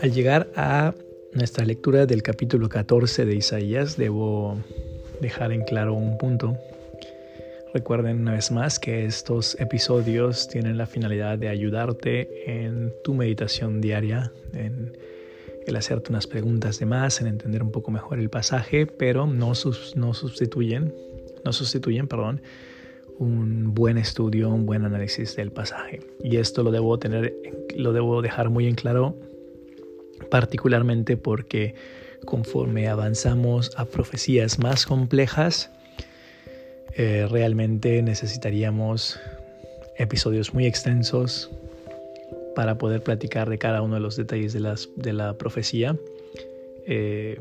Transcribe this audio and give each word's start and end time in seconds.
Al 0.00 0.12
llegar 0.12 0.48
a 0.54 0.94
nuestra 1.32 1.64
lectura 1.64 2.06
del 2.06 2.22
capítulo 2.22 2.68
14 2.68 3.24
de 3.24 3.34
Isaías, 3.34 3.96
debo 3.96 4.56
dejar 5.20 5.52
en 5.52 5.62
claro 5.64 5.94
un 5.94 6.16
punto. 6.18 6.56
Recuerden 7.74 8.20
una 8.20 8.32
vez 8.32 8.50
más 8.50 8.78
que 8.78 9.04
estos 9.04 9.58
episodios 9.60 10.48
tienen 10.48 10.78
la 10.78 10.86
finalidad 10.86 11.38
de 11.38 11.48
ayudarte 11.48 12.64
en 12.64 12.92
tu 13.02 13.14
meditación 13.14 13.80
diaria, 13.80 14.32
en 14.54 14.96
el 15.66 15.76
hacerte 15.76 16.10
unas 16.10 16.26
preguntas 16.26 16.78
de 16.78 16.86
más, 16.86 17.20
en 17.20 17.26
entender 17.26 17.62
un 17.62 17.72
poco 17.72 17.90
mejor 17.90 18.18
el 18.18 18.30
pasaje, 18.30 18.86
pero 18.86 19.26
no, 19.26 19.52
no 19.96 20.14
sustituyen, 20.14 20.94
no 21.44 21.52
sustituyen, 21.52 22.06
perdón, 22.06 22.40
un 23.18 23.65
buen 23.76 23.98
estudio, 23.98 24.48
un 24.48 24.66
buen 24.66 24.84
análisis 24.84 25.36
del 25.36 25.52
pasaje. 25.52 26.00
Y 26.24 26.38
esto 26.38 26.64
lo 26.64 26.72
debo 26.72 26.98
tener, 26.98 27.32
lo 27.76 27.92
debo 27.92 28.22
dejar 28.22 28.50
muy 28.50 28.66
en 28.66 28.74
claro 28.74 29.14
particularmente 30.30 31.16
porque 31.16 31.74
conforme 32.24 32.88
avanzamos 32.88 33.72
a 33.76 33.84
profecías 33.84 34.58
más 34.58 34.86
complejas, 34.86 35.70
eh, 36.94 37.26
realmente 37.30 38.02
necesitaríamos 38.02 39.20
episodios 39.98 40.54
muy 40.54 40.66
extensos 40.66 41.50
para 42.54 42.78
poder 42.78 43.02
platicar 43.02 43.50
de 43.50 43.58
cada 43.58 43.82
uno 43.82 43.94
de 43.94 44.00
los 44.00 44.16
detalles 44.16 44.52
de, 44.52 44.60
las, 44.60 44.88
de 44.96 45.12
la 45.12 45.34
profecía. 45.34 45.96
Eh, 46.86 47.38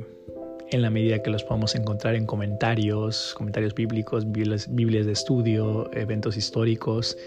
en 0.71 0.81
la 0.81 0.89
medida 0.89 1.21
que 1.21 1.29
los 1.29 1.43
podamos 1.43 1.75
encontrar 1.75 2.15
en 2.15 2.25
comentarios, 2.25 3.33
comentarios 3.37 3.75
bíblicos, 3.75 4.31
biblias 4.31 5.05
de 5.05 5.11
estudio, 5.11 5.89
eventos 5.93 6.37
históricos, 6.37 7.17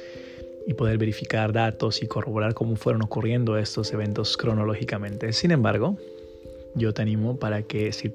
y 0.68 0.74
poder 0.74 0.98
verificar 0.98 1.54
datos 1.54 2.02
y 2.02 2.06
corroborar 2.06 2.52
cómo 2.52 2.76
fueron 2.76 3.00
ocurriendo 3.00 3.56
estos 3.56 3.90
eventos 3.94 4.36
cronológicamente. 4.36 5.32
Sin 5.32 5.50
embargo, 5.50 5.96
yo 6.74 6.92
te 6.92 7.00
animo 7.00 7.38
para 7.38 7.62
que 7.62 7.90
si 7.92 8.12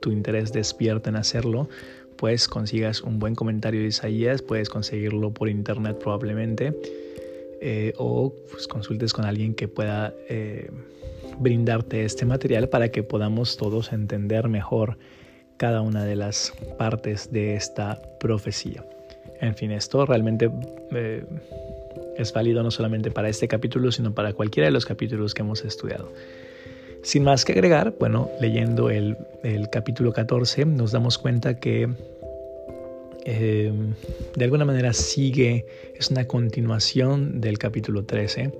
tu 0.00 0.10
interés 0.10 0.52
despierta 0.52 1.10
en 1.10 1.16
hacerlo, 1.16 1.68
pues 2.16 2.48
consigas 2.48 3.02
un 3.02 3.20
buen 3.20 3.36
comentario 3.36 3.82
de 3.82 3.86
Isaías, 3.86 4.42
puedes 4.42 4.68
conseguirlo 4.68 5.30
por 5.30 5.48
internet 5.48 5.96
probablemente, 5.98 6.76
eh, 7.60 7.92
o 7.98 8.34
pues, 8.50 8.66
consultes 8.66 9.12
con 9.12 9.24
alguien 9.24 9.54
que 9.54 9.68
pueda 9.68 10.12
eh, 10.28 10.70
brindarte 11.38 12.04
este 12.04 12.24
material 12.24 12.68
para 12.68 12.90
que 12.90 13.02
podamos 13.02 13.56
todos 13.56 13.92
entender 13.92 14.48
mejor 14.48 14.98
cada 15.56 15.80
una 15.80 16.04
de 16.04 16.16
las 16.16 16.52
partes 16.78 17.32
de 17.32 17.54
esta 17.54 18.00
profecía. 18.18 18.84
En 19.40 19.54
fin, 19.54 19.72
esto 19.72 20.06
realmente 20.06 20.50
eh, 20.92 21.24
es 22.16 22.32
válido 22.32 22.62
no 22.62 22.70
solamente 22.70 23.10
para 23.10 23.28
este 23.28 23.48
capítulo, 23.48 23.90
sino 23.92 24.14
para 24.14 24.32
cualquiera 24.32 24.66
de 24.66 24.72
los 24.72 24.86
capítulos 24.86 25.34
que 25.34 25.42
hemos 25.42 25.64
estudiado. 25.64 26.12
Sin 27.02 27.24
más 27.24 27.44
que 27.44 27.52
agregar, 27.52 27.94
bueno, 27.98 28.30
leyendo 28.40 28.88
el, 28.88 29.16
capítulo 29.70 30.12
14 30.12 30.64
nos 30.66 30.92
damos 30.92 31.18
cuenta 31.18 31.58
que 31.58 31.88
eh, 33.24 33.72
de 34.36 34.44
alguna 34.44 34.64
manera 34.64 34.92
sigue, 34.92 35.66
es 35.96 36.10
una 36.10 36.26
continuación 36.26 37.40
del 37.40 37.58
capítulo 37.58 38.04
13, 38.04 38.52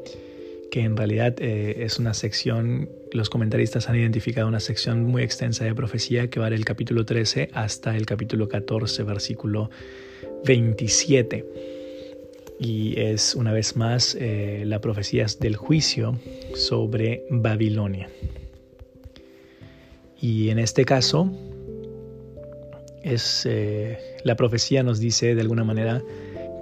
que 0.73 0.81
en 0.81 0.97
realidad 0.97 1.35
eh, 1.39 1.85
es 1.85 1.99
una 1.99 2.15
sección, 2.15 2.89
los 3.13 3.29
comentaristas 3.29 3.91
han 3.91 3.97
identificado 3.97 4.49
una 4.49 4.59
sección 4.59 5.05
muy 5.05 5.23
extensa 5.23 5.67
de 5.67 5.75
profecía 5.75 6.31
que 6.31 6.41
va 6.41 6.49
del 6.49 6.65
capítulo 6.65 7.05
13 7.05 7.51
hasta 7.53 7.95
el 7.95 8.07
capítulo 8.07 8.49
14, 8.49 9.03
versículo 9.03 9.69
27 10.47 11.45
y 12.59 12.99
es 12.99 13.35
una 13.35 13.53
vez 13.53 13.77
más 13.77 14.17
eh, 14.19 14.63
la 14.65 14.81
profecía 14.81 15.27
del 15.39 15.57
juicio 15.57 16.19
sobre 16.55 17.27
Babilonia. 17.29 18.09
Y 20.19 20.49
en 20.49 20.59
este 20.59 20.87
caso, 20.87 21.31
es, 23.03 23.45
eh, 23.45 23.99
la 24.25 24.37
profecía 24.37 24.83
nos 24.83 25.01
dice 25.01 25.35
de 25.35 25.41
alguna 25.43 25.65
manera 25.65 26.03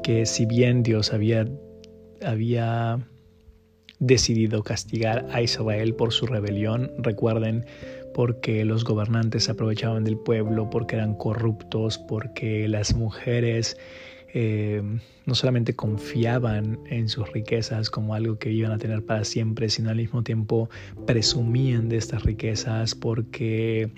que 0.02 0.26
si 0.26 0.46
bien 0.46 0.82
Dios 0.82 1.12
había, 1.12 1.46
había 2.24 3.06
decidido 4.00 4.62
castigar 4.64 5.26
a 5.30 5.42
Israel 5.42 5.94
por 5.94 6.12
su 6.12 6.26
rebelión, 6.26 6.90
recuerden, 6.98 7.64
porque 8.12 8.64
los 8.64 8.84
gobernantes 8.84 9.48
aprovechaban 9.48 10.04
del 10.04 10.16
pueblo, 10.16 10.68
porque 10.70 10.96
eran 10.96 11.14
corruptos, 11.14 11.98
porque 11.98 12.66
las 12.66 12.94
mujeres 12.94 13.76
eh, 14.32 14.82
no 15.26 15.34
solamente 15.34 15.74
confiaban 15.74 16.80
en 16.88 17.08
sus 17.08 17.30
riquezas 17.32 17.90
como 17.90 18.14
algo 18.14 18.38
que 18.38 18.50
iban 18.50 18.72
a 18.72 18.78
tener 18.78 19.04
para 19.04 19.24
siempre, 19.24 19.68
sino 19.68 19.90
al 19.90 19.96
mismo 19.96 20.22
tiempo 20.22 20.68
presumían 21.06 21.88
de 21.88 21.98
estas 21.98 22.22
riquezas 22.24 22.94
porque 22.94 23.90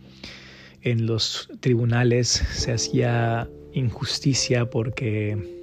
en 0.82 1.06
los 1.06 1.48
tribunales 1.60 2.28
se 2.28 2.72
hacía 2.72 3.48
injusticia 3.72 4.68
porque 4.68 5.61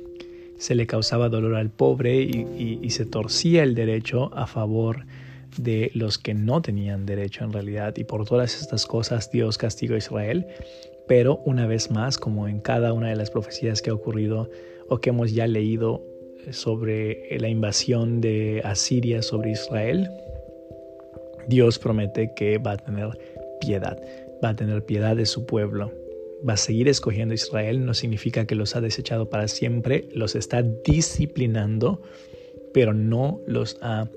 se 0.59 0.75
le 0.75 0.86
causaba 0.86 1.30
dolor 1.30 1.56
al 1.56 1.72
pobre 1.72 2.22
y, 2.22 2.90
se 2.92 3.06
torcía 3.06 3.64
el 3.64 3.74
derecho 3.74 4.31
a 4.36 4.46
favor 4.46 5.06
de 5.58 5.90
los 5.96 6.20
que 6.20 6.36
no 6.36 6.62
tenían 6.62 7.08
derecho 7.08 7.44
en 7.44 7.52
realidad. 7.52 7.96
Y 7.97 8.03
por 8.03 8.25
todas 8.25 8.62
estas 8.62 8.86
cosas 8.86 9.31
Dios 9.31 9.58
castigó 9.58 9.96
a 9.96 9.97
Israel 9.97 10.46
pero 11.09 11.42
una 11.44 11.66
vez 11.66 11.90
más, 11.90 12.20
como 12.20 12.47
en 12.47 12.59
cada 12.59 12.94
una 12.94 13.09
de 13.09 13.16
las 13.16 13.31
profecías 13.31 13.81
que 13.81 13.90
ha 13.90 13.94
ocurrido 13.96 14.47
o 14.90 15.00
que 15.00 15.09
hemos 15.09 15.34
ya 15.34 15.47
leído 15.47 16.03
eh, 16.46 16.53
sobre 16.53 17.36
la 17.40 17.50
invasión 17.50 18.22
de 18.22 18.62
Asiria 18.64 19.24
sobre 19.24 19.50
Israel, 19.50 20.08
Dios 21.47 21.80
promete 21.80 22.31
que 22.36 22.59
va 22.59 22.74
a 22.74 22.78
tener 22.78 23.09
piedad, 23.59 24.00
va 24.44 24.50
a 24.50 24.56
tener 24.56 24.86
piedad 24.86 25.16
de 25.16 25.26
su 25.26 25.47
pueblo, 25.47 25.91
va 26.47 26.53
a 26.53 26.57
seguir 26.57 26.88
escogiendo 26.88 27.33
a 27.33 27.35
Israel, 27.35 27.85
no 27.85 27.94
significa 27.94 28.45
que 28.45 28.55
los 28.55 28.75
ha 28.75 28.81
desechado 28.81 29.29
para 29.29 29.47
siempre, 29.47 30.07
los 30.13 30.35
está 30.35 30.61
disciplinando, 30.61 32.01
pero 32.73 32.94
no 32.94 33.41
los 33.45 33.77
ha 33.81 34.09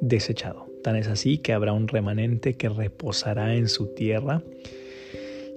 desechado. 0.00 0.66
Tan 0.82 0.96
es 0.96 1.08
así 1.08 1.38
que 1.38 1.52
habrá 1.52 1.72
un 1.72 1.88
remanente 1.88 2.54
que 2.54 2.68
reposará 2.68 3.54
en 3.56 3.68
su 3.68 3.86
tierra 3.94 4.42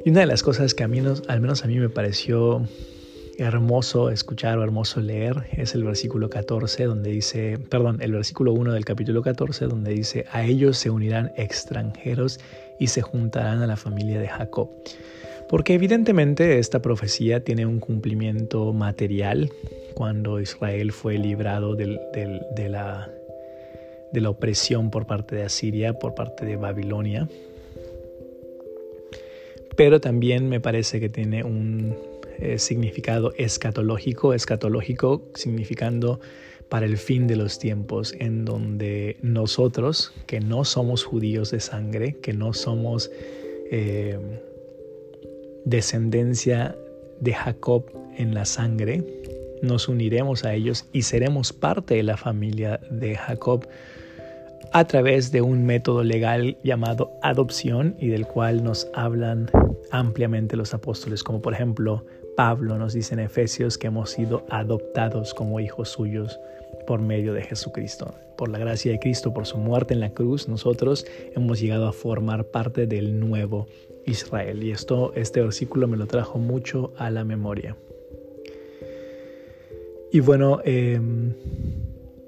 y 0.06 0.12
una 0.12 0.22
de 0.22 0.28
las 0.28 0.44
cosas 0.44 0.74
que 0.74 0.84
a 0.84 0.88
mí, 0.88 1.02
al 1.28 1.42
menos 1.42 1.64
a 1.66 1.68
mí 1.68 1.78
me 1.78 1.90
pareció 1.90 2.64
hermoso 3.38 4.10
escuchar 4.10 4.58
o 4.58 4.64
hermoso 4.64 5.02
leer 5.02 5.48
es 5.52 5.76
el 5.76 5.84
versículo 5.84 6.30
14 6.30 6.86
donde 6.86 7.12
dice, 7.12 7.58
perdón, 7.70 7.98
el 8.02 8.14
versículo 8.14 8.54
1 8.54 8.74
del 8.74 8.86
capítulo 8.86 9.22
14 9.22 9.66
donde 9.66 9.92
dice, 9.92 10.26
a 10.32 10.46
ellos 10.46 10.78
se 10.78 10.90
unirán 10.90 11.34
extranjeros 11.36 12.40
y 12.80 12.88
se 12.88 13.02
juntarán 13.02 13.62
a 13.62 13.68
la 13.68 13.76
familia 13.76 14.20
de 14.20 14.30
Jacob. 14.30 14.70
Porque 15.50 15.74
evidentemente 15.74 16.60
esta 16.60 16.82
profecía 16.82 17.44
tiene 17.44 17.66
un 17.66 17.80
cumplimiento 17.80 18.72
material. 18.72 19.52
Cuando 19.96 20.40
Israel 20.40 20.92
fue 20.92 21.18
librado 21.18 21.76
de, 21.76 21.88
la, 22.70 23.12
de 24.14 24.22
la 24.22 24.30
opresión 24.30 24.92
por 24.92 25.08
parte 25.08 25.36
de 25.36 25.44
Asiria, 25.44 25.94
por 25.94 26.14
parte 26.14 26.46
de 26.46 26.56
Babilonia. 26.56 27.28
Pero 29.76 30.00
también 30.00 30.50
me 30.50 30.60
parece 30.60 31.00
que 31.00 31.10
tiene 31.10 31.44
un 31.44 31.96
eh, 32.38 32.60
significado 32.60 33.34
escatológico, 33.36 34.34
escatológico 34.34 35.24
significando 35.34 36.20
para 36.70 36.86
el 36.86 36.98
fin 36.98 37.26
de 37.26 37.36
los 37.36 37.58
tiempos, 37.58 38.14
en 38.20 38.46
donde 38.46 39.18
nosotros, 39.24 40.14
que 40.28 40.40
no 40.40 40.64
somos 40.64 41.04
judíos 41.04 41.50
de 41.50 41.60
sangre, 41.60 42.18
que 42.22 42.34
no 42.34 42.54
somos 42.54 43.10
eh, 43.72 44.20
descendencia 45.66 46.76
de 47.20 47.34
Jacob 47.34 47.86
en 48.18 48.34
la 48.34 48.46
sangre, 48.46 49.04
nos 49.62 49.88
uniremos 49.88 50.46
a 50.46 50.54
ellos 50.54 50.86
y 50.94 51.04
seremos 51.04 51.54
parte 51.54 51.96
de 51.96 52.04
la 52.04 52.18
familia 52.18 52.80
de 52.90 53.16
Jacob 53.16 53.68
a 54.72 54.86
través 54.86 55.32
de 55.32 55.42
un 55.42 55.66
método 55.66 56.04
legal 56.04 56.58
llamado 56.64 57.12
adopción 57.22 57.96
y 58.00 58.08
del 58.10 58.28
cual 58.28 58.64
nos 58.64 58.88
hablan 58.94 59.50
ampliamente 59.92 60.56
los 60.56 60.74
apóstoles, 60.74 61.24
como 61.24 61.42
por 61.42 61.54
ejemplo 61.54 62.06
Pablo 62.38 62.78
nos 62.78 62.94
dice 62.94 63.16
en 63.16 63.20
Efesios 63.22 63.78
que 63.78 63.88
hemos 63.88 64.12
sido 64.12 64.46
adoptados 64.50 65.34
como 65.34 65.60
hijos 65.60 65.90
suyos 65.90 66.40
por 66.90 67.04
medio 67.04 67.34
de 67.36 67.44
Jesucristo. 67.44 68.16
Por 68.36 68.50
la 68.50 68.58
gracia 68.58 68.92
de 68.92 68.98
Cristo, 68.98 69.32
por 69.32 69.46
su 69.46 69.60
muerte 69.60 69.94
en 69.94 70.00
la 70.00 70.10
cruz, 70.12 70.48
nosotros 70.48 71.06
hemos 71.36 71.62
llegado 71.62 71.88
a 71.88 71.94
formar 71.94 72.46
parte 72.46 72.88
del 72.88 73.20
nuevo 73.20 73.68
Israel. 74.08 74.64
Y 74.64 74.72
esto, 74.72 75.14
este 75.14 75.40
versículo 75.40 75.88
me 75.88 75.98
lo 75.98 76.08
trajo 76.08 76.40
mucho 76.40 76.92
a 76.98 77.12
la 77.12 77.24
memoria. 77.24 77.78
Y 80.12 80.20
bueno, 80.22 80.62
em, 80.66 81.36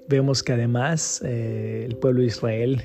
vemos 0.08 0.44
que 0.44 0.54
además 0.54 1.24
eh, 1.26 1.84
el 1.90 1.96
pueblo 1.96 2.22
de 2.22 2.28
Israel 2.28 2.84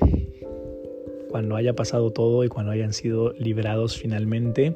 cuando 1.29 1.57
haya 1.57 1.75
pasado 1.75 2.09
todo 2.09 2.43
y 2.43 2.47
cuando 2.47 2.71
hayan 2.71 2.91
sido 2.91 3.33
liberados 3.33 3.99
finalmente, 3.99 4.75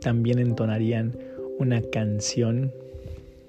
también 0.00 0.38
entonarían 0.38 1.18
una 1.58 1.82
canción 1.82 2.72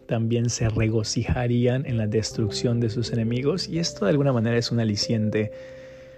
también 0.07 0.49
se 0.49 0.69
regocijarían 0.69 1.85
en 1.85 1.97
la 1.97 2.07
destrucción 2.07 2.79
de 2.79 2.89
sus 2.89 3.11
enemigos 3.11 3.67
y 3.67 3.79
esto 3.79 4.05
de 4.05 4.11
alguna 4.11 4.33
manera 4.33 4.57
es 4.57 4.71
un 4.71 4.79
aliciente, 4.79 5.51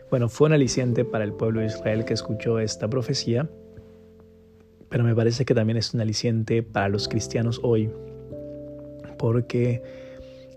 bueno, 0.09 0.29
fue 0.29 0.47
un 0.47 0.53
aliciente 0.53 1.03
para 1.03 1.23
el 1.23 1.33
pueblo 1.33 1.59
de 1.59 1.65
Israel 1.65 2.05
que 2.05 2.13
escuchó 2.13 2.59
esta 2.59 2.89
profecía, 2.89 3.49
pero 4.89 5.03
me 5.03 5.15
parece 5.15 5.43
que 5.43 5.53
también 5.53 5.77
es 5.77 5.93
un 5.93 6.01
aliciente 6.01 6.63
para 6.63 6.87
los 6.87 7.07
cristianos 7.07 7.59
hoy, 7.63 7.91
porque 9.17 9.81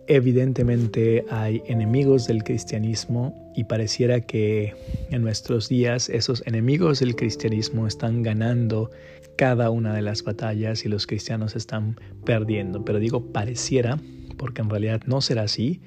evidentemente 0.06 1.25
hay 1.31 1.62
enemigos 1.66 2.26
del 2.26 2.44
cristianismo 2.44 3.52
y 3.54 3.64
pareciera 3.64 4.20
que 4.20 4.75
en 5.10 5.22
nuestros 5.22 5.69
días 5.69 6.08
esos 6.08 6.43
enemigos 6.46 7.00
del 7.00 7.16
cristianismo 7.16 7.87
están 7.87 8.22
ganando 8.22 8.90
cada 9.37 9.70
una 9.70 9.94
de 9.94 10.02
las 10.02 10.22
batallas 10.22 10.84
y 10.84 10.88
los 10.88 11.06
cristianos 11.06 11.56
están 11.56 11.99
perdiendo. 12.25 12.84
Pero 12.84 12.99
digo 12.99 13.32
pareciera, 13.32 13.99
porque 14.37 14.62
en 14.62 14.70
realidad 14.70 15.02
no 15.06 15.20
será 15.20 15.43
así. 15.43 15.81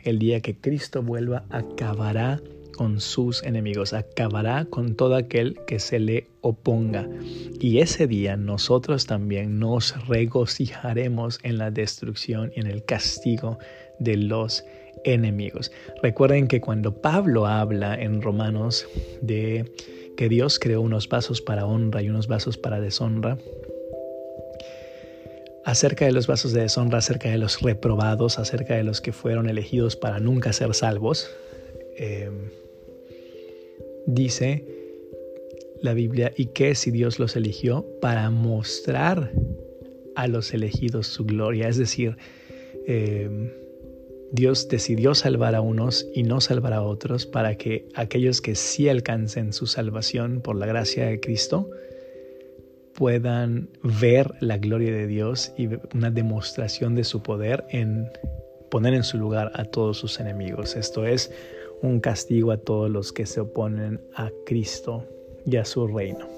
El 0.00 0.18
día 0.18 0.40
que 0.40 0.56
Cristo 0.56 1.02
vuelva, 1.02 1.44
acabará 1.50 2.40
con 2.80 2.98
sus 2.98 3.42
enemigos, 3.42 3.92
acabará 3.92 4.64
con 4.64 4.94
todo 4.94 5.14
aquel 5.14 5.60
que 5.66 5.78
se 5.78 5.98
le 5.98 6.28
oponga. 6.40 7.06
Y 7.60 7.80
ese 7.80 8.06
día 8.06 8.38
nosotros 8.38 9.04
también 9.04 9.58
nos 9.58 10.08
regocijaremos 10.08 11.40
en 11.42 11.58
la 11.58 11.70
destrucción 11.70 12.52
y 12.56 12.60
en 12.60 12.66
el 12.66 12.82
castigo 12.82 13.58
de 13.98 14.16
los 14.16 14.64
enemigos. 15.04 15.70
Recuerden 16.02 16.48
que 16.48 16.62
cuando 16.62 17.02
Pablo 17.02 17.46
habla 17.46 18.00
en 18.00 18.22
Romanos 18.22 18.88
de 19.20 19.70
que 20.16 20.30
Dios 20.30 20.58
creó 20.58 20.80
unos 20.80 21.06
vasos 21.06 21.42
para 21.42 21.66
honra 21.66 22.00
y 22.00 22.08
unos 22.08 22.28
vasos 22.28 22.56
para 22.56 22.80
deshonra. 22.80 23.36
Acerca 25.66 26.06
de 26.06 26.12
los 26.12 26.26
vasos 26.26 26.54
de 26.54 26.62
deshonra, 26.62 26.96
acerca 26.96 27.28
de 27.28 27.36
los 27.36 27.60
reprobados, 27.60 28.38
acerca 28.38 28.74
de 28.74 28.84
los 28.84 29.02
que 29.02 29.12
fueron 29.12 29.50
elegidos 29.50 29.96
para 29.96 30.18
nunca 30.18 30.54
ser 30.54 30.72
salvos, 30.72 31.30
em, 31.98 32.48
dice 34.06 34.64
la 35.82 35.94
Biblia, 35.94 36.32
¿y 36.36 36.46
qué 36.46 36.74
si 36.74 36.90
Dios 36.90 37.18
los 37.18 37.36
eligió? 37.36 37.86
Para 38.00 38.30
mostrar 38.30 39.32
a 40.14 40.28
los 40.28 40.52
elegidos 40.52 41.06
su 41.06 41.24
gloria. 41.24 41.68
Es 41.68 41.78
decir, 41.78 42.16
eh, 42.86 43.50
Dios 44.32 44.68
decidió 44.68 45.14
salvar 45.14 45.54
a 45.54 45.60
unos 45.60 46.06
y 46.14 46.22
no 46.22 46.40
salvar 46.40 46.72
a 46.72 46.82
otros 46.82 47.26
para 47.26 47.56
que 47.56 47.88
aquellos 47.94 48.40
que 48.40 48.54
sí 48.54 48.88
alcancen 48.88 49.52
su 49.52 49.66
salvación 49.66 50.40
por 50.40 50.56
la 50.56 50.66
gracia 50.66 51.06
de 51.06 51.18
Cristo 51.18 51.68
puedan 52.94 53.70
ver 53.82 54.34
la 54.40 54.58
gloria 54.58 54.92
de 54.92 55.06
Dios 55.06 55.52
y 55.56 55.68
una 55.94 56.10
demostración 56.10 56.94
de 56.94 57.04
su 57.04 57.22
poder 57.22 57.64
en 57.70 58.06
poner 58.70 58.94
en 58.94 59.02
su 59.02 59.18
lugar 59.18 59.50
a 59.54 59.64
todos 59.64 59.98
sus 59.98 60.20
enemigos. 60.20 60.76
Esto 60.76 61.06
es 61.06 61.32
un 61.82 62.00
castigo 62.00 62.52
a 62.52 62.58
todos 62.58 62.90
los 62.90 63.12
que 63.12 63.26
se 63.26 63.40
oponen 63.40 64.00
a 64.14 64.30
Cristo 64.46 65.04
y 65.46 65.56
a 65.56 65.64
su 65.64 65.86
reino. 65.86 66.28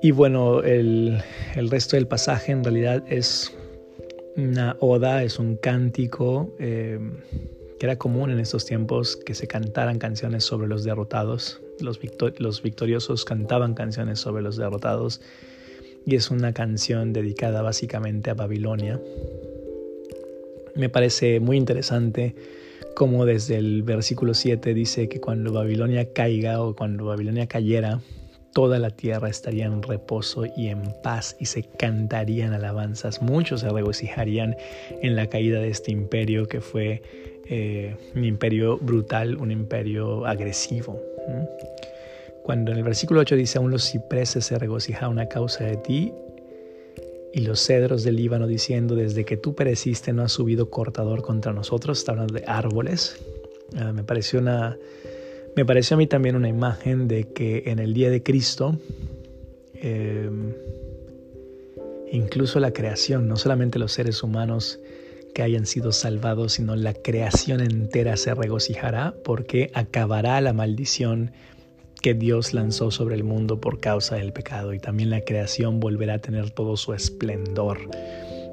Y 0.00 0.12
bueno, 0.12 0.62
el, 0.62 1.20
el 1.56 1.70
resto 1.70 1.96
del 1.96 2.06
pasaje 2.06 2.52
en 2.52 2.62
realidad 2.62 3.04
es 3.08 3.52
una 4.36 4.76
oda, 4.78 5.24
es 5.24 5.40
un 5.40 5.56
cántico 5.56 6.54
eh, 6.60 7.00
que 7.78 7.86
era 7.86 7.96
común 7.96 8.30
en 8.30 8.38
estos 8.38 8.64
tiempos 8.64 9.16
que 9.16 9.34
se 9.34 9.48
cantaran 9.48 9.98
canciones 9.98 10.44
sobre 10.44 10.68
los 10.68 10.84
derrotados. 10.84 11.60
Los, 11.80 11.98
los 12.38 12.62
victoriosos 12.62 13.24
cantaban 13.24 13.74
canciones 13.74 14.20
sobre 14.20 14.42
los 14.42 14.56
derrotados 14.56 15.20
y 16.06 16.14
es 16.14 16.30
una 16.30 16.52
canción 16.52 17.12
dedicada 17.12 17.62
básicamente 17.62 18.30
a 18.30 18.34
Babilonia. 18.34 19.00
Me 20.74 20.88
parece 20.88 21.40
muy 21.40 21.56
interesante 21.56 22.36
como 22.98 23.24
desde 23.26 23.58
el 23.58 23.84
versículo 23.84 24.34
7 24.34 24.74
dice 24.74 25.08
que 25.08 25.20
cuando 25.20 25.52
Babilonia 25.52 26.12
caiga 26.12 26.60
o 26.60 26.74
cuando 26.74 27.04
Babilonia 27.04 27.46
cayera, 27.46 28.00
toda 28.52 28.80
la 28.80 28.90
tierra 28.90 29.28
estaría 29.28 29.66
en 29.66 29.84
reposo 29.84 30.46
y 30.56 30.66
en 30.66 30.82
paz 31.00 31.36
y 31.38 31.46
se 31.46 31.62
cantarían 31.62 32.54
alabanzas. 32.54 33.22
Muchos 33.22 33.60
se 33.60 33.68
regocijarían 33.68 34.56
en 35.00 35.14
la 35.14 35.28
caída 35.28 35.60
de 35.60 35.68
este 35.68 35.92
imperio 35.92 36.48
que 36.48 36.60
fue 36.60 37.00
eh, 37.46 37.94
un 38.16 38.24
imperio 38.24 38.78
brutal, 38.78 39.36
un 39.36 39.52
imperio 39.52 40.26
agresivo. 40.26 41.00
Cuando 42.42 42.72
en 42.72 42.78
el 42.78 42.82
versículo 42.82 43.20
8 43.20 43.36
dice, 43.36 43.58
aún 43.58 43.70
los 43.70 43.88
cipreses 43.88 44.44
se 44.44 44.58
regocijaron 44.58 45.20
a 45.20 45.28
causa 45.28 45.62
de 45.62 45.76
ti, 45.76 46.12
y 47.32 47.40
los 47.40 47.60
cedros 47.60 48.04
del 48.04 48.16
Líbano 48.16 48.46
diciendo, 48.46 48.94
desde 48.94 49.24
que 49.24 49.36
tú 49.36 49.54
pereciste 49.54 50.12
no 50.12 50.22
ha 50.22 50.28
subido 50.28 50.70
cortador 50.70 51.22
contra 51.22 51.52
nosotros, 51.52 51.98
está 51.98 52.12
hablando 52.12 52.34
de 52.34 52.44
árboles. 52.46 53.16
Ah, 53.76 53.92
me 53.92 54.02
pareció 54.02 54.40
una 54.40 54.78
me 55.58 55.66
pareció 55.66 55.96
a 55.96 55.98
mí 55.98 56.06
también 56.06 56.36
una 56.36 56.48
imagen 56.48 57.08
de 57.08 57.32
que 57.32 57.64
en 57.66 57.80
el 57.80 57.92
día 57.92 58.10
de 58.10 58.22
Cristo, 58.22 58.78
em, 59.74 60.54
incluso 62.12 62.60
la 62.60 62.72
creación, 62.72 63.26
no 63.26 63.36
solamente 63.36 63.80
los 63.80 63.90
seres 63.90 64.22
humanos 64.22 64.78
que 65.34 65.42
hayan 65.42 65.66
sido 65.66 65.90
salvados, 65.90 66.52
sino 66.52 66.76
la 66.76 66.94
creación 66.94 67.60
entera 67.60 68.16
se 68.16 68.34
regocijará 68.34 69.16
porque 69.24 69.72
acabará 69.74 70.40
la 70.40 70.52
maldición 70.52 71.32
Dios 72.14 72.54
lanzó 72.54 72.90
sobre 72.90 73.14
el 73.14 73.24
mundo 73.24 73.60
por 73.60 73.80
causa 73.80 74.16
del 74.16 74.32
pecado 74.32 74.72
y 74.72 74.78
también 74.78 75.10
la 75.10 75.22
creación 75.22 75.80
volverá 75.80 76.14
a 76.14 76.18
tener 76.18 76.50
todo 76.50 76.76
su 76.76 76.92
esplendor 76.94 77.78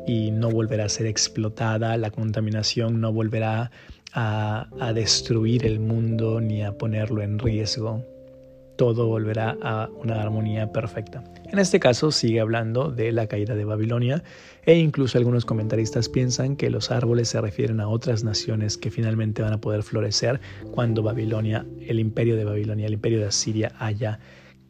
y 0.07 0.31
no 0.31 0.51
volverá 0.51 0.85
a 0.85 0.89
ser 0.89 1.07
explotada, 1.07 1.97
la 1.97 2.11
contaminación 2.11 3.01
no 3.01 3.11
volverá 3.11 3.71
a, 4.13 4.91
destruir 4.93 5.65
el 5.65 5.79
mundo 5.79 6.39
ni 6.39 6.63
a 6.63 6.77
ponerlo 6.77 7.21
en 7.21 7.39
riesgo. 7.39 8.05
Todo 8.77 9.07
volverá 9.07 9.57
a 9.61 9.89
una 10.01 10.21
armonía 10.21 10.71
perfecta. 10.71 11.23
En 11.45 11.59
este 11.59 11.79
caso 11.79 12.11
sigue 12.11 12.39
hablando 12.39 12.91
de 12.91 13.11
la 13.11 13.27
caída 13.27 13.55
de 13.55 13.65
Babilonia 13.65 14.23
e 14.65 14.77
incluso 14.77 15.17
algunos 15.17 15.45
comentaristas 15.45 16.09
piensan 16.09 16.55
que 16.55 16.69
los 16.69 16.91
árboles 16.91 17.29
se 17.29 17.39
refieren 17.39 17.79
a 17.79 17.87
otras 17.87 18.23
naciones 18.23 18.77
que 18.77 18.91
finalmente 18.91 19.41
van 19.41 19.53
a 19.53 19.61
poder 19.61 19.83
florecer 19.83 20.41
cuando 20.71 21.03
Babilonia, 21.03 21.65
el 21.87 21.99
imperio 21.99 22.35
de 22.35 22.43
Babilonia, 22.43 22.87
el 22.87 22.93
imperio 22.93 23.19
de 23.19 23.27
Asiria 23.27 23.73
haya 23.79 24.19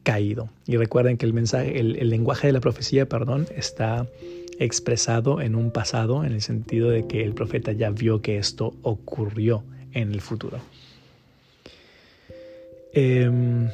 caído. 0.04 0.50
Y 0.68 0.78
recuerden 0.78 1.18
que 1.18 1.26
el 1.26 1.34
mensaje, 1.34 1.80
el 1.80 2.10
lenguaje 2.10 2.48
de 2.48 2.54
la 2.54 2.60
profecía, 2.60 3.08
perdón, 3.08 3.48
está 3.56 4.08
expresado 4.60 5.42
en 5.42 5.56
un 5.56 5.72
pasado 5.72 6.24
en 6.24 6.32
el 6.32 6.42
sentido 6.42 6.90
de 6.90 7.08
que 7.08 7.24
el 7.24 7.34
profeta 7.34 7.72
ya 7.72 7.90
vio 7.90 8.22
que 8.22 8.38
esto 8.38 8.74
ocurrió 8.84 9.64
en 9.94 10.12
el 10.12 10.22
futuro. 10.22 10.60
Em, 12.98 13.68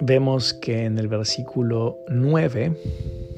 vemos 0.00 0.54
que 0.54 0.84
en 0.84 0.98
el 0.98 1.06
versículo 1.06 1.98
9 2.08 2.72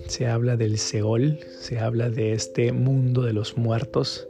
se 0.07 0.29
habla 0.29 0.57
del 0.57 0.79
Seol, 0.79 1.41
se 1.59 1.81
habla 1.81 2.09
de 2.09 2.33
este 2.33 2.71
mundo 2.71 3.23
de 3.23 3.33
los 3.33 3.57
muertos 3.57 4.29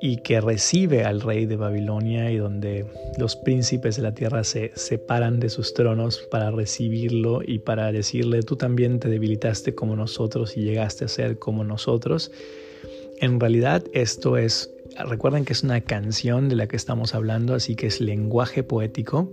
y 0.00 0.16
que 0.22 0.40
recibe 0.40 1.04
al 1.04 1.20
rey 1.20 1.44
de 1.44 1.56
Babilonia 1.56 2.30
y 2.30 2.38
donde 2.38 2.86
los 3.18 3.36
príncipes 3.36 3.96
de 3.96 4.02
la 4.02 4.14
tierra 4.14 4.44
se 4.44 4.72
separan 4.74 5.38
de 5.38 5.50
sus 5.50 5.74
tronos 5.74 6.20
para 6.30 6.50
recibirlo 6.50 7.40
y 7.46 7.58
para 7.58 7.92
decirle, 7.92 8.42
tú 8.42 8.56
también 8.56 8.98
te 8.98 9.10
debilitaste 9.10 9.74
como 9.74 9.94
nosotros 9.94 10.56
y 10.56 10.62
llegaste 10.62 11.04
a 11.04 11.08
ser 11.08 11.38
como 11.38 11.64
nosotros. 11.64 12.32
En 13.20 13.38
realidad 13.38 13.84
esto 13.92 14.38
es, 14.38 14.70
recuerden 14.98 15.44
que 15.44 15.52
es 15.52 15.62
una 15.62 15.80
canción 15.80 16.48
de 16.48 16.56
la 16.56 16.66
que 16.66 16.76
estamos 16.76 17.14
hablando, 17.14 17.54
así 17.54 17.76
que 17.76 17.86
es 17.86 18.00
lenguaje 18.00 18.62
poético. 18.62 19.32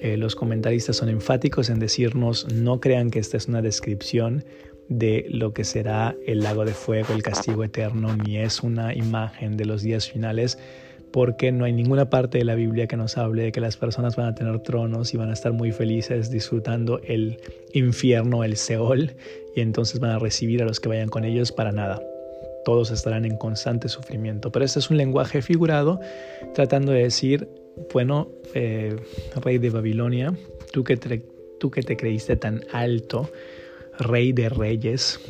Eh, 0.00 0.16
los 0.16 0.34
comentaristas 0.34 0.96
son 0.96 1.08
enfáticos 1.08 1.70
en 1.70 1.78
decirnos, 1.78 2.52
no 2.52 2.80
crean 2.80 3.10
que 3.10 3.18
esta 3.18 3.36
es 3.36 3.46
una 3.46 3.62
descripción 3.62 4.44
de 4.88 5.26
lo 5.28 5.52
que 5.52 5.64
será 5.64 6.16
el 6.26 6.40
lago 6.40 6.64
de 6.64 6.72
fuego, 6.72 7.14
el 7.14 7.22
castigo 7.22 7.64
eterno, 7.64 8.16
ni 8.16 8.38
es 8.38 8.62
una 8.62 8.94
imagen 8.94 9.56
de 9.56 9.64
los 9.64 9.82
días 9.82 10.10
finales, 10.10 10.58
porque 11.12 11.52
no 11.52 11.64
hay 11.64 11.72
ninguna 11.72 12.10
parte 12.10 12.38
de 12.38 12.44
la 12.44 12.54
Biblia 12.54 12.86
que 12.86 12.96
nos 12.96 13.16
hable 13.16 13.44
de 13.44 13.52
que 13.52 13.60
las 13.60 13.76
personas 13.76 14.16
van 14.16 14.26
a 14.26 14.34
tener 14.34 14.58
tronos 14.60 15.14
y 15.14 15.18
van 15.18 15.30
a 15.30 15.34
estar 15.34 15.52
muy 15.52 15.70
felices 15.70 16.30
disfrutando 16.30 17.00
el 17.04 17.38
infierno, 17.72 18.44
el 18.44 18.56
Seol, 18.56 19.12
y 19.54 19.60
entonces 19.60 20.00
van 20.00 20.10
a 20.12 20.18
recibir 20.18 20.62
a 20.62 20.66
los 20.66 20.80
que 20.80 20.88
vayan 20.88 21.08
con 21.08 21.24
ellos 21.24 21.52
para 21.52 21.70
nada. 21.70 22.00
Todos 22.64 22.90
estarán 22.90 23.24
en 23.24 23.36
constante 23.36 23.88
sufrimiento. 23.88 24.50
Pero 24.52 24.64
este 24.64 24.78
es 24.78 24.90
un 24.90 24.96
lenguaje 24.96 25.42
figurado 25.42 26.00
tratando 26.54 26.92
de 26.92 27.02
decir, 27.02 27.48
bueno, 27.92 28.28
eh, 28.54 28.96
rey 29.42 29.58
de 29.58 29.70
Babilonia, 29.70 30.34
tú 30.72 30.84
que, 30.84 30.96
tú 30.96 31.70
que 31.70 31.82
te 31.82 31.96
creíste 31.96 32.36
tan 32.36 32.64
alto, 32.72 33.30
rey 33.98 34.32
de 34.32 34.48
reyes, 34.48 35.20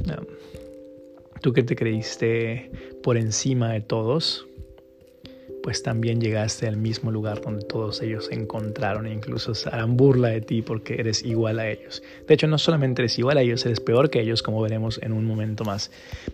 tú 1.41 1.53
que 1.53 1.62
te 1.62 1.77
creíste 1.77 2.71
por 3.03 3.17
encima 3.17 3.73
de 3.73 3.81
todos, 3.81 4.47
pues 5.62 5.83
también 5.83 6.21
llegaste 6.21 6.66
al 6.66 6.76
mismo 6.76 7.11
lugar 7.11 7.40
donde 7.40 7.64
todos 7.64 8.02
ellos 8.02 8.26
se 8.26 8.35
encontraron 8.35 9.07
e 9.07 9.12
incluso 9.12 9.54
se 9.54 9.69
harán 9.69 9.97
burla 9.97 10.28
de 10.28 10.40
ti 10.40 10.61
porque 10.61 10.95
eres 10.95 11.25
igual 11.25 11.59
a 11.61 11.69
ellos. 11.69 12.02
De 12.26 12.35
hecho, 12.35 12.47
no 12.49 12.59
solamente 12.59 13.02
eres 13.02 13.19
igual 13.19 13.38
a 13.38 13.42
ellos, 13.42 13.64
eres 13.64 13.81
peor 13.81 14.11
que 14.11 14.21
ellos, 14.21 14.42
como 14.42 14.61
veremos 14.61 14.99
en 15.02 15.12
un 15.12 15.25
momento 15.25 15.64
más. 15.64 15.90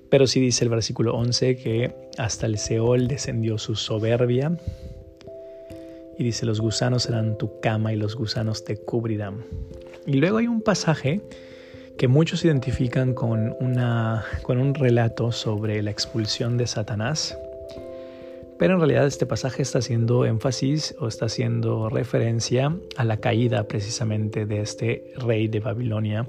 Pero 0.09 0.27
sí 0.27 0.41
dice 0.41 0.65
el 0.65 0.71
versículo 0.71 1.15
11 1.15 1.57
que 1.57 1.95
hasta 2.17 2.47
el 2.47 2.59
Seol 2.59 3.07
descendió 3.07 3.59
su 3.59 3.77
soberbia. 3.77 4.57
Y 6.19 6.25
dice, 6.25 6.47
los 6.47 6.61
gusanos 6.61 7.05
serán 7.05 7.39
tu 7.39 7.61
cama 7.61 7.93
y 7.93 7.97
los 7.97 8.17
gusanos 8.17 8.65
te 8.65 8.77
cubrirán. 8.77 9.45
Y 10.07 10.15
luego 10.15 10.39
hay 10.39 10.49
un 10.49 10.63
pasaje 10.63 11.21
que 11.97 12.09
muchos 12.09 12.45
identifican 12.45 13.15
con, 13.15 13.55
una, 13.61 14.25
con 14.43 14.59
un 14.59 14.75
relato 14.75 15.31
sobre 15.31 15.83
la 15.83 15.91
expulsión 15.91 16.57
de 16.57 16.67
Satanás 16.67 17.37
pero 18.59 18.75
en 18.75 18.81
realidad 18.81 19.07
este 19.07 19.27
pasaje 19.27 19.63
está 19.63 19.79
haciendo 19.79 20.25
énfasis 20.25 20.95
o 20.99 21.09
está 21.09 21.27
haciendo 21.27 21.89
referencia 21.89 22.77
a 22.97 23.05
la 23.05 23.19
caída 23.19 23.69
precisamente 23.69 24.47
de 24.47 24.61
este 24.61 25.13
rey 25.17 25.49
de 25.49 25.61
Babilonia 25.61 26.29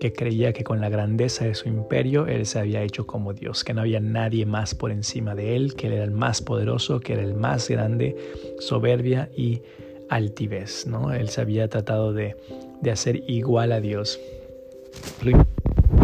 que 0.00 0.12
creía 0.12 0.52
que 0.52 0.64
con 0.64 0.80
la 0.80 0.88
grandeza 0.88 1.44
de 1.44 1.54
su 1.54 1.68
imperio 1.68 2.26
él 2.26 2.46
se 2.46 2.58
había 2.58 2.82
hecho 2.82 3.06
como 3.06 3.32
Dios, 3.32 3.64
que 3.64 3.74
no 3.74 3.80
había 3.80 4.00
nadie 4.00 4.46
más 4.46 4.74
por 4.74 4.90
encima 4.90 5.34
de 5.34 5.56
él, 5.56 5.74
que 5.74 5.88
él 5.88 5.94
era 5.94 6.04
el 6.04 6.12
más 6.12 6.40
poderoso, 6.40 7.00
que 7.00 7.14
era 7.14 7.22
el 7.22 7.34
más 7.34 7.68
grande, 7.68 8.16
soberbia 8.60 9.28
y 9.36 9.62
altivez. 10.08 10.86
¿no? 10.86 11.12
Él 11.12 11.28
se 11.28 11.40
había 11.40 11.68
tratado 11.68 12.12
de, 12.12 12.36
de 12.80 12.90
hacer 12.90 13.22
igual 13.28 13.72
a 13.72 13.80
Dios. 13.80 14.20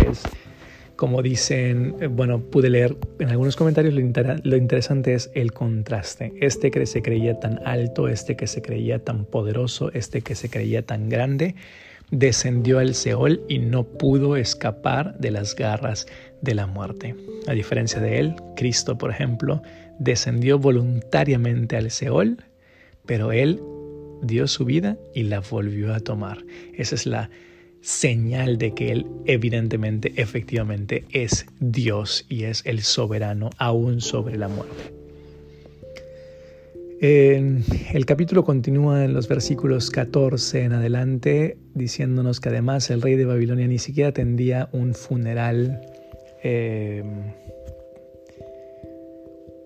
Es 0.08 0.22
como 0.96 1.22
dicen, 1.22 1.96
eh, 2.00 2.06
bueno, 2.06 2.40
pude 2.40 2.70
leer 2.70 2.96
en 3.18 3.28
algunos 3.28 3.56
comentarios, 3.56 3.94
lo, 3.94 4.56
interesante 4.56 5.14
es 5.14 5.30
el 5.34 5.52
contraste. 5.52 6.32
Este 6.40 6.70
que 6.70 6.86
se 6.86 7.02
creía 7.02 7.38
tan 7.40 7.60
alto, 7.66 8.08
este 8.08 8.36
que 8.36 8.46
se 8.46 8.62
creía 8.62 8.98
tan 8.98 9.24
poderoso, 9.24 9.90
este 9.92 10.22
que 10.22 10.34
se 10.34 10.48
creía 10.48 10.82
tan 10.82 11.08
grande, 11.08 11.54
descendió 12.10 12.78
al 12.78 12.94
Seol 12.94 13.42
y 13.48 13.58
no 13.58 13.84
pudo 13.84 14.36
escapar 14.36 15.18
de 15.18 15.30
las 15.30 15.56
garras 15.56 16.06
de 16.42 16.54
la 16.54 16.66
muerte. 16.66 17.16
A 17.46 17.52
diferencia 17.52 18.00
de 18.00 18.20
él, 18.20 18.34
Cristo, 18.56 18.96
por 18.96 19.10
ejemplo, 19.10 19.62
descendió 19.98 20.58
voluntariamente 20.58 21.76
al 21.76 21.90
Seol, 21.90 22.44
pero 23.06 23.32
él 23.32 23.60
dio 24.22 24.46
su 24.46 24.64
vida 24.64 24.96
y 25.14 25.24
la 25.24 25.40
volvió 25.40 25.94
a 25.94 26.00
tomar. 26.00 26.38
Esa 26.74 26.94
es 26.94 27.06
la 27.06 27.30
señal 27.84 28.56
de 28.56 28.72
que 28.72 28.90
Él 28.90 29.06
evidentemente, 29.26 30.14
efectivamente 30.16 31.04
es 31.10 31.44
Dios 31.60 32.24
y 32.30 32.44
es 32.44 32.64
el 32.64 32.80
soberano 32.80 33.50
aún 33.58 34.00
sobre 34.00 34.38
la 34.38 34.48
muerte. 34.48 34.94
el 37.00 38.06
capítulo 38.06 38.44
continúa 38.44 39.04
en 39.04 39.12
los 39.12 39.28
versículos 39.28 39.90
14 39.90 40.62
en 40.62 40.72
adelante 40.72 41.58
diciéndonos 41.74 42.40
que 42.40 42.48
además 42.48 42.88
el 42.88 43.02
rey 43.02 43.16
de 43.16 43.26
Babilonia 43.26 43.66
ni 43.66 43.78
siquiera 43.78 44.12
tendría 44.12 44.70
un 44.72 44.94
funeral, 44.94 45.82
em, 46.42 47.34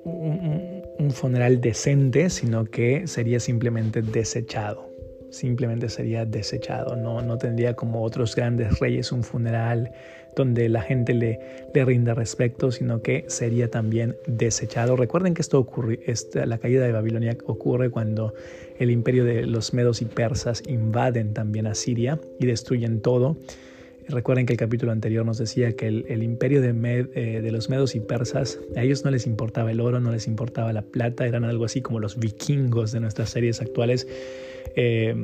un 0.04 1.10
funeral 1.12 1.60
decente, 1.60 2.30
sino 2.30 2.64
que 2.64 3.06
sería 3.06 3.38
simplemente 3.38 4.02
desechado 4.02 4.87
simplemente 5.30 5.88
sería 5.88 6.24
desechado, 6.24 6.96
no, 6.96 7.22
no 7.22 7.38
tendría 7.38 7.74
como 7.74 8.02
otros 8.02 8.34
grandes 8.34 8.78
reyes 8.78 9.12
un 9.12 9.22
funeral 9.22 9.92
donde 10.36 10.68
la 10.68 10.82
gente 10.82 11.14
le, 11.14 11.40
le 11.74 11.84
rinda 11.84 12.14
respeto, 12.14 12.70
sino 12.70 13.02
que 13.02 13.24
sería 13.26 13.70
también 13.70 14.16
desechado. 14.26 14.96
Recuerden 14.96 15.34
que 15.34 15.42
esto 15.42 15.58
ocurre, 15.58 16.00
esta, 16.06 16.46
la 16.46 16.58
caída 16.58 16.84
de 16.86 16.92
Babilonia 16.92 17.36
ocurre 17.46 17.90
cuando 17.90 18.34
el 18.78 18.90
imperio 18.90 19.24
de 19.24 19.46
los 19.46 19.74
medos 19.74 20.00
y 20.00 20.04
persas 20.04 20.62
invaden 20.66 21.34
también 21.34 21.66
a 21.66 21.74
Siria 21.74 22.20
y 22.38 22.46
destruyen 22.46 23.00
todo. 23.00 23.36
Recuerden 24.08 24.46
que 24.46 24.54
el 24.54 24.58
capítulo 24.58 24.90
anterior 24.90 25.26
nos 25.26 25.36
decía 25.36 25.76
que 25.76 25.86
el, 25.86 26.22
imperio 26.22 26.62
de, 26.62 26.70
eh, 27.14 27.42
de, 27.42 27.52
los 27.52 27.68
medos 27.68 27.94
y 27.94 28.00
persas, 28.00 28.58
a 28.74 28.82
ellos 28.82 29.04
no 29.04 29.10
les 29.10 29.26
importaba 29.26 29.70
el 29.70 29.80
oro, 29.80 30.00
no 30.00 30.10
les 30.10 30.26
importaba 30.26 30.72
la 30.72 30.80
plata, 30.80 31.26
eran 31.26 31.44
algo 31.44 31.66
así 31.66 31.82
como 31.82 32.00
los 32.00 32.18
vikingos 32.18 32.92
de 32.92 33.00
nuestras 33.00 33.28
series 33.28 33.60
actuales, 33.60 34.08
eh, 34.76 35.14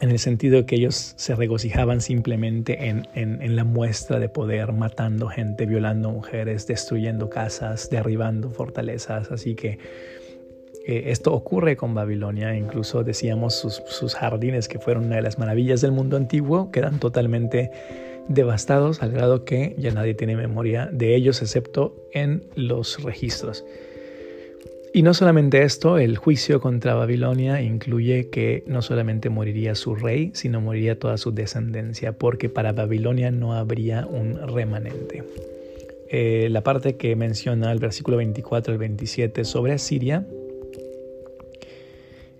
en 0.00 0.10
el 0.10 0.18
sentido 0.18 0.56
de 0.56 0.66
que 0.66 0.76
ellos 0.76 1.14
se 1.16 1.34
regocijaban 1.34 2.00
simplemente 2.00 2.88
en, 2.88 3.08
en, 3.14 3.56
la 3.56 3.64
muestra 3.64 4.18
de 4.18 4.28
poder, 4.28 4.72
matando 4.72 5.28
gente, 5.28 5.64
violando 5.64 6.10
mujeres, 6.10 6.66
destruyendo 6.66 7.30
casas, 7.30 7.88
derribando 7.88 8.50
fortalezas. 8.50 9.30
Así 9.30 9.54
que 9.54 9.78
eh, 10.86 11.04
esto 11.06 11.32
ocurre 11.32 11.76
con 11.76 11.94
Babilonia, 11.94 12.54
incluso 12.54 13.04
decíamos 13.04 13.54
sus, 13.54 13.82
sus, 13.86 14.14
jardines, 14.14 14.68
que 14.68 14.78
fueron 14.78 15.06
una 15.06 15.16
de 15.16 15.22
las 15.22 15.38
maravillas 15.38 15.80
del 15.80 15.92
mundo 15.92 16.18
antiguo, 16.18 16.70
quedan 16.70 17.00
totalmente 17.00 17.70
devastados 18.28 19.02
al 19.02 19.12
grado 19.12 19.44
que 19.44 19.74
ya 19.78 19.92
nadie 19.92 20.14
tiene 20.14 20.36
memoria 20.36 20.90
de 20.92 21.14
ellos 21.14 21.40
excepto 21.40 21.96
en 22.12 22.44
los 22.54 23.02
registros. 23.02 23.64
Y 24.96 25.02
no 25.02 25.12
solamente 25.12 25.62
esto, 25.62 25.98
el 25.98 26.16
juicio 26.16 26.58
contra 26.58 26.94
Babilonia 26.94 27.60
incluye 27.60 28.30
que 28.30 28.64
no 28.66 28.80
solamente 28.80 29.28
moriría 29.28 29.74
su 29.74 29.94
rey, 29.94 30.30
sino 30.32 30.62
moriría 30.62 30.98
toda 30.98 31.18
su 31.18 31.32
descendencia, 31.32 32.12
porque 32.12 32.48
para 32.48 32.72
Babilonia 32.72 33.30
no 33.30 33.52
habría 33.52 34.06
un 34.06 34.38
remanente. 34.48 35.22
Eh, 36.08 36.48
la 36.50 36.62
parte 36.62 36.96
que 36.96 37.14
menciona 37.14 37.72
el 37.72 37.78
versículo 37.78 38.16
24 38.16 38.72
al 38.72 38.78
27 38.78 39.44
sobre 39.44 39.74
Asiria 39.74 40.24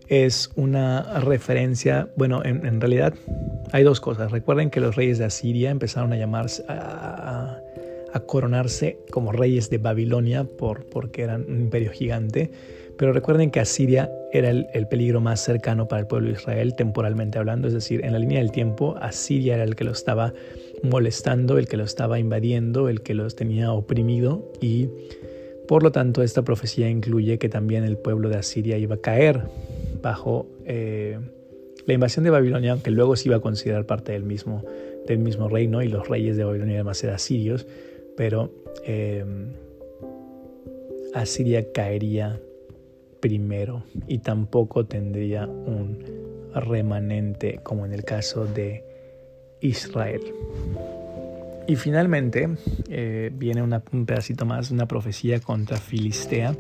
es 0.09 0.51
una 0.55 1.21
referencia, 1.21 2.09
bueno, 2.17 2.43
en, 2.43 2.81
realidad 2.81 3.13
hay 3.73 3.83
dos 3.83 4.01
cosas. 4.01 4.31
Recuerden 4.31 4.71
que 4.71 4.81
los 4.81 4.97
reyes 4.97 5.19
de 5.19 5.27
Asiria 5.27 5.71
empezaron 5.71 6.13
a 6.15 6.17
llamarse, 6.17 6.65
a, 6.69 7.26
a 8.17 8.21
coronarse 8.21 8.99
como 9.11 9.33
reyes 9.33 9.71
de 9.71 9.79
Babilonia 9.79 10.45
por, 10.45 10.85
porque 10.87 11.23
eran 11.23 11.45
un 11.49 11.61
imperio 11.61 11.93
gigante. 11.93 12.51
Pero 12.97 13.13
recuerden 13.13 13.51
que 13.51 13.61
Asiria 13.61 14.11
era 14.33 14.51
el, 14.51 14.89
peligro 14.89 15.21
más 15.21 15.41
cercano 15.41 15.87
para 15.87 16.01
el 16.01 16.07
pueblo 16.07 16.29
de 16.29 16.35
Israel, 16.35 16.75
temporalmente 16.75 17.39
hablando, 17.39 17.69
es 17.69 17.75
decir, 17.75 18.05
en 18.05 18.13
la 18.13 18.19
línea 18.19 18.39
del 18.39 18.53
tiempo, 18.53 18.97
Asiria 19.01 19.55
era 19.55 19.65
el 19.65 19.77
que 19.77 19.85
lo 19.85 19.93
estaba 19.93 20.33
molestando, 20.83 21.59
el 21.59 21.69
que 21.69 21.77
lo 21.77 21.85
estaba 21.85 22.19
invadiendo, 22.19 22.89
el 22.89 23.03
que 23.03 23.15
los 23.15 23.37
tenía 23.37 23.73
oprimido 23.73 24.51
y 24.61 24.89
por 25.69 25.83
lo 25.83 25.93
tanto 25.93 26.23
esta 26.23 26.43
profecía 26.43 26.89
incluye 26.89 27.39
que 27.39 27.49
también 27.49 27.85
el 27.85 27.97
pueblo 27.97 28.29
de 28.29 28.37
Asiria 28.37 28.79
iba 28.79 28.97
a 28.97 28.99
caer 28.99 29.43
bajo 30.01 30.47
eh, 30.65 31.19
la 31.87 31.95
invasión 31.95 32.25
de 32.25 32.31
Babilonia, 32.31 32.73
aunque 32.73 32.91
luego 32.91 33.17
se 33.17 33.29
iba 33.29 33.37
a 33.37 33.41
considerar 33.41 33.85
parte 33.85 34.13
del 34.13 34.23
mismo, 34.23 34.65
del 35.07 35.19
mismo 35.19 35.49
reino 35.49 35.83
y 35.83 35.89
los 35.89 36.09
reyes 36.09 36.37
de 36.37 36.45
Babilonia 36.45 36.77
además 36.77 37.03
eran 37.03 37.17
asirios, 37.17 37.67
pero 38.17 38.53
em, 38.85 39.53
Asiria 41.15 41.73
caería 41.73 42.41
primero 43.21 43.83
y 44.07 44.19
tampoco 44.19 44.87
tendría 44.87 45.47
un 45.47 45.99
remanente 46.55 47.61
como 47.63 47.87
en 47.87 47.93
el 47.93 48.05
caso 48.05 48.47
de 48.47 48.85
Israel. 49.61 50.21
Y 51.67 51.77
finalmente 51.77 52.49
eh, 52.89 53.31
viene 53.35 53.63
un 53.63 54.07
pedacito 54.07 54.47
más, 54.47 54.71
una 54.71 54.87
profecía 54.87 55.41
contra 55.41 55.79
Filistea. 55.79 56.55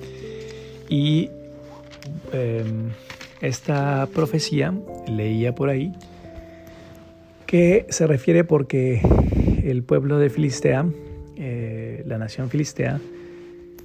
Y 0.88 1.30
em, 2.32 2.90
esta 3.40 4.08
profecía 4.12 4.74
leía 5.06 5.54
por 5.54 5.68
ahí 5.68 5.92
que 7.46 7.86
se 7.90 8.06
refiere 8.06 8.42
porque 8.42 9.00
el 9.64 9.84
pueblo 9.84 10.18
de 10.18 10.30
Filistea 10.30 10.86
eh, 11.36 12.02
la 12.06 12.18
nación 12.18 12.50
filistea, 12.50 13.00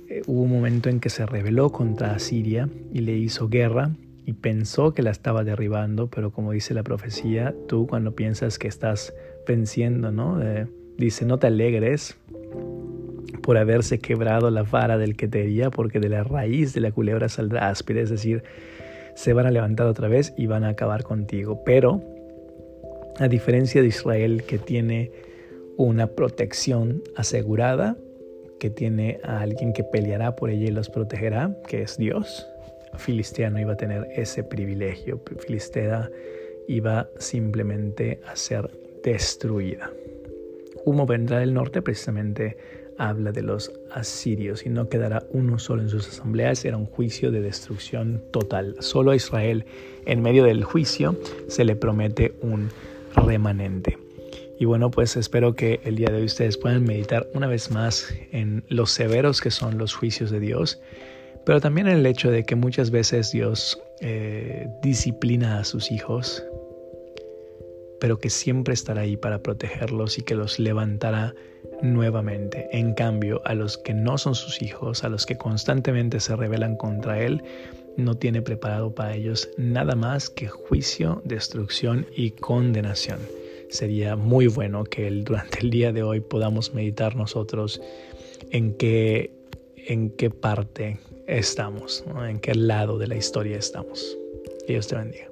eh, 0.10 0.22
hubo 0.28 0.42
un 0.44 0.52
momento 0.52 0.90
en 0.90 1.00
que 1.00 1.10
se 1.10 1.26
rebeló 1.26 1.72
contra 1.72 2.18
Siria 2.20 2.70
y 2.94 3.00
le 3.00 3.14
hizo 3.14 3.50
guerra 3.50 3.92
y 4.26 4.34
pensó 4.34 4.94
que 4.94 5.02
la 5.02 5.12
estaba 5.12 5.44
derribando, 5.44 6.08
pero 6.08 6.32
como 6.32 6.52
dice 6.52 6.74
la 6.74 6.84
profecía, 6.84 7.54
tú 7.68 7.88
cuando 7.88 8.14
piensas 8.14 8.60
que 8.60 8.68
estás 8.68 9.14
venciendo, 9.48 10.12
¿no? 10.12 10.42
Eh, 10.42 10.68
dice, 10.98 11.26
no 11.26 11.40
te 11.40 11.48
alegres 11.48 12.16
por 13.42 13.58
haberse 13.58 14.00
quebrado 14.00 14.52
la 14.52 14.64
vara 14.64 14.98
del 14.98 15.16
que 15.16 15.28
te 15.28 15.42
hería, 15.42 15.72
porque 15.72 16.00
de 16.00 16.10
la 16.10 16.24
raíz 16.24 16.74
de 16.74 16.82
la 16.82 16.92
culebra 16.92 17.30
saldrá 17.30 17.70
áspide, 17.70 18.02
es 18.02 18.10
decir, 18.10 18.44
se 19.16 19.34
van 19.34 19.46
a 19.46 19.52
levantar 19.52 19.88
otra 19.88 20.08
vez 20.08 20.34
y 20.38 20.46
van 20.46 20.64
a 20.64 20.70
acabar 20.70 21.04
contigo. 21.04 21.64
Pero, 21.66 22.02
a 23.18 23.28
diferencia 23.28 23.82
de 23.82 23.88
Israel 23.88 24.44
que 24.48 24.58
tiene 24.58 25.12
una 25.84 26.08
protección 26.08 27.02
asegurada, 27.16 27.98
que 28.60 28.70
tiene 28.70 29.20
a 29.24 29.42
alguien 29.42 29.74
que 29.74 29.84
peleará 29.84 30.36
por 30.36 30.50
ella 30.50 30.68
y 30.68 30.72
los 30.72 30.90
protegerá, 30.90 31.56
que 31.68 31.82
es 31.82 31.98
Dios. 31.98 32.48
Filistea 32.98 33.50
no 33.50 33.60
iba 33.60 33.74
a 33.74 33.78
tener 33.78 34.08
ese 34.16 34.44
privilegio. 34.44 35.20
Filistea 35.40 36.10
iba 36.68 37.10
simplemente 37.18 38.22
a 38.28 38.36
ser 38.36 38.70
destruida. 39.04 39.92
Humo 40.86 41.06
vendrá 41.06 41.40
del 41.40 41.54
norte 41.54 41.82
precisamente 41.82 42.58
habla 42.98 43.32
de 43.32 43.42
los 43.42 43.72
asirios 43.92 44.66
y 44.66 44.70
no 44.70 44.88
quedará 44.88 45.26
uno 45.32 45.58
solo 45.58 45.82
en 45.82 45.90
sus 45.90 46.08
asambleas, 46.08 46.64
era 46.66 46.78
un 46.78 46.86
juicio 46.86 47.32
de 47.32 47.42
destrucción 47.42 48.22
total. 48.32 48.76
Solo 48.80 49.12
a 49.12 49.16
Israel, 49.16 49.66
en 50.06 50.22
medio 50.22 50.44
del 50.44 50.64
juicio, 50.64 51.18
se 51.48 51.66
le 51.66 51.76
promete 51.76 52.36
un 52.42 52.70
remanente. 53.16 54.01
Y 54.62 54.66
bueno, 54.66 54.92
pues 54.92 55.18
espero 55.18 55.56
que 55.56 55.80
el 55.86 55.96
día 55.96 56.10
de 56.10 56.18
hoy 56.18 56.26
ustedes 56.26 56.56
puedan 56.56 56.84
meditar 56.84 57.28
una 57.34 57.48
vez 57.48 57.72
más 57.72 58.14
en 58.32 58.64
los 58.70 58.92
severos 58.92 59.42
que 59.42 59.50
son 59.50 59.80
los 59.80 59.96
juicios 59.96 60.30
de 60.30 60.40
Dios, 60.40 60.80
pero 61.48 61.60
también 61.60 61.88
en 61.88 61.98
el 61.98 62.06
hecho 62.06 62.30
de 62.30 62.44
que 62.44 62.56
muchas 62.56 62.92
veces 62.92 63.32
Dios 63.32 63.82
eh, 64.02 64.68
disciplina 64.84 65.58
a 65.58 65.64
sus 65.64 65.92
hijos, 65.92 66.44
pero 68.00 68.20
que 68.20 68.30
siempre 68.30 68.76
estará 68.76 69.02
ahí 69.02 69.18
para 69.18 69.42
protegerlos 69.42 70.20
y 70.20 70.22
que 70.22 70.36
los 70.36 70.60
levantará 70.60 71.34
nuevamente. 71.82 72.68
En 72.72 72.94
cambio, 72.94 73.42
a 73.46 73.56
los 73.56 73.80
que 73.80 73.96
no 73.96 74.20
son 74.20 74.36
sus 74.36 74.62
hijos, 74.62 75.04
a 75.04 75.10
los 75.10 75.26
que 75.26 75.40
constantemente 75.40 76.20
se 76.20 76.36
rebelan 76.36 76.76
contra 76.76 77.20
Él, 77.20 77.42
no 77.98 78.14
tiene 78.14 78.44
preparado 78.44 78.94
para 78.94 79.16
ellos 79.16 79.50
nada 79.58 79.96
más 79.96 80.30
que 80.30 80.48
juicio, 80.48 81.24
destrucción 81.26 82.06
y 82.16 82.30
condenación 82.30 83.41
sería 83.72 84.16
muy 84.16 84.48
bueno 84.48 84.84
que 84.84 85.10
durante 85.10 85.60
el 85.60 85.70
día 85.72 85.92
de 85.92 86.04
hoy 86.04 86.20
podamos 86.20 86.74
meditar 86.74 87.16
nosotros 87.16 87.82
en 88.52 88.74
qué, 88.76 89.32
en 89.76 90.12
qué 90.12 90.30
parte 90.30 91.00
estamos, 91.28 92.04
en 92.28 92.40
qué 92.40 92.54
lado 92.54 92.98
de 92.98 93.08
la 93.08 93.16
historia 93.16 93.58
estamos. 93.58 94.18
Dios 94.68 94.88
te 94.88 94.96
bendiga. 94.96 95.32